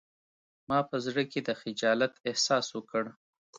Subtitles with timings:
[0.67, 3.03] ما په زړه کې د خجالت احساس وکړ